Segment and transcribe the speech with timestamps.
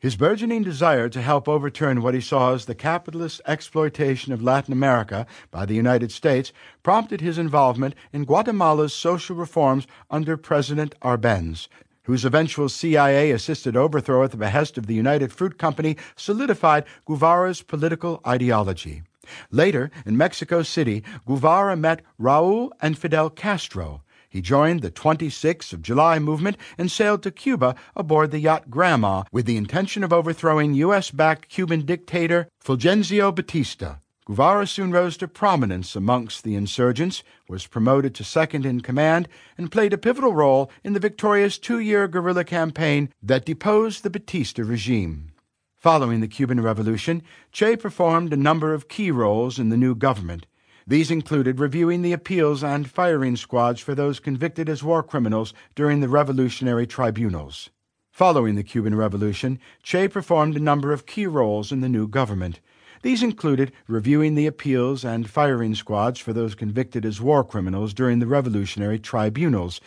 [0.00, 4.72] His burgeoning desire to help overturn what he saw as the capitalist exploitation of Latin
[4.72, 11.68] America by the United States prompted his involvement in Guatemala's social reforms under President Arbenz,
[12.04, 17.60] whose eventual CIA assisted overthrow at the behest of the United Fruit Company solidified Guevara's
[17.60, 19.02] political ideology.
[19.50, 25.82] Later, in Mexico City, Guevara met Raul and Fidel Castro he joined the 26th of
[25.82, 30.72] July movement and sailed to Cuba aboard the yacht Granma with the intention of overthrowing
[30.74, 31.10] U.S.
[31.10, 33.96] backed Cuban dictator Fulgencio Batista.
[34.24, 39.72] Guevara soon rose to prominence amongst the insurgents, was promoted to second in command, and
[39.72, 44.62] played a pivotal role in the victorious two year guerrilla campaign that deposed the Batista
[44.62, 45.32] regime.
[45.74, 50.46] Following the Cuban Revolution, Che performed a number of key roles in the new government.
[50.90, 56.00] These included reviewing the appeals and firing squads for those convicted as war criminals during
[56.00, 57.70] the revolutionary tribunals.
[58.10, 62.58] Following the Cuban Revolution, Che performed a number of key roles in the new government.
[63.02, 68.18] These included reviewing the appeals and firing squads for those convicted as war criminals during
[68.18, 69.80] the revolutionary tribunals,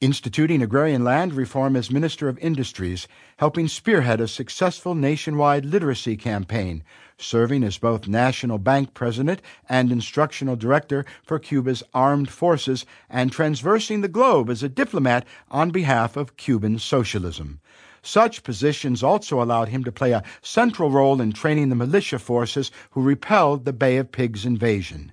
[0.00, 3.06] instituting agrarian land reform as Minister of Industries,
[3.36, 6.82] helping spearhead a successful nationwide literacy campaign,
[7.18, 14.00] serving as both National Bank President and Instructional Director for Cuba's armed forces, and transversing
[14.00, 17.60] the globe as a diplomat on behalf of Cuban socialism.
[18.02, 22.70] Such positions also allowed him to play a central role in training the militia forces
[22.92, 25.12] who repelled the Bay of Pigs invasion.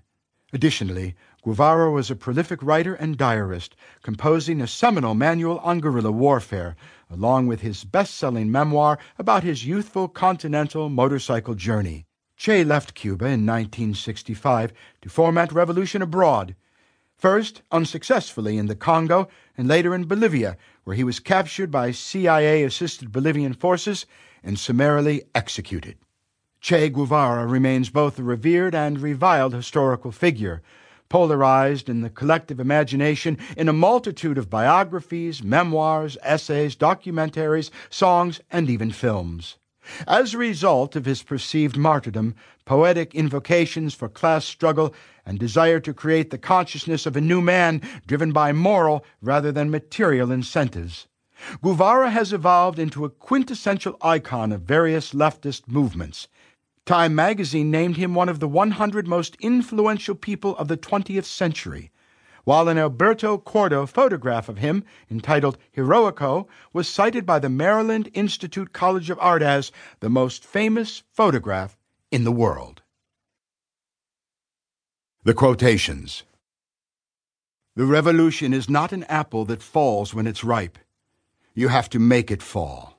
[0.54, 6.76] Additionally, Guevara was a prolific writer and diarist, composing a seminal manual on guerrilla warfare,
[7.12, 12.06] along with his best selling memoir about his youthful continental motorcycle journey.
[12.38, 16.56] Che left Cuba in 1965 to foment revolution abroad,
[17.16, 22.64] first unsuccessfully in the Congo and later in Bolivia, where he was captured by CIA
[22.64, 24.08] assisted Bolivian forces
[24.44, 25.98] and summarily executed.
[26.62, 30.64] Che Guevara remains both a revered and reviled historical figure
[31.10, 38.70] polarized in the collective imagination in a multitude of biographies, memoirs, essays, documentaries, songs, and
[38.70, 39.58] even films.
[40.06, 42.36] As a result of his perceived martyrdom,
[42.66, 44.94] poetic invocations for class struggle,
[45.26, 49.72] and desire to create the consciousness of a new man driven by moral rather than
[49.72, 51.08] material incentives,
[51.62, 56.28] Guevara has evolved into a quintessential icon of various leftist movements,
[56.88, 61.92] Time magazine named him one of the 100 most influential people of the 20th century,
[62.46, 68.72] while an Alberto Korda photograph of him, entitled Heroico, was cited by the Maryland Institute
[68.72, 71.78] College of Art as the most famous photograph
[72.10, 72.84] in the world.
[75.26, 76.24] The quotations
[77.76, 80.78] The revolution is not an apple that falls when it's ripe.
[81.54, 82.97] You have to make it fall.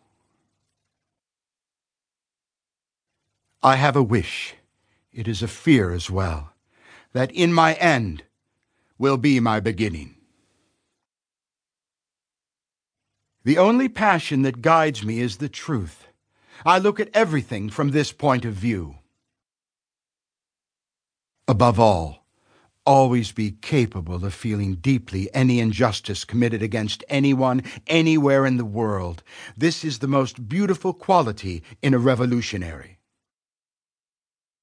[3.63, 4.55] I have a wish,
[5.13, 6.53] it is a fear as well,
[7.13, 8.23] that in my end
[8.99, 10.15] will be my beginning.
[13.43, 16.07] The only passion that guides me is the truth.
[16.65, 18.97] I look at everything from this point of view.
[21.49, 22.27] Above all,
[22.87, 29.25] always be capable of feeling deeply any injustice committed against anyone, anywhere in the world.
[29.57, 32.98] This is the most beautiful quality in a revolutionary.